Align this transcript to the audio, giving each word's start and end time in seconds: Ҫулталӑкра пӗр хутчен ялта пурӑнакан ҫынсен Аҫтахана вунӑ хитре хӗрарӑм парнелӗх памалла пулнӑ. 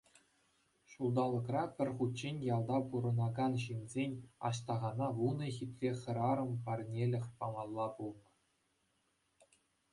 Ҫулталӑкра 0.93 1.63
пӗр 1.81 1.89
хутчен 1.99 2.37
ялта 2.55 2.77
пурӑнакан 2.95 3.53
ҫынсен 3.65 4.11
Аҫтахана 4.51 5.07
вунӑ 5.21 5.47
хитре 5.61 5.91
хӗрарӑм 6.01 6.51
парнелӗх 6.69 7.25
памалла 7.43 7.87
пулнӑ. 7.99 8.29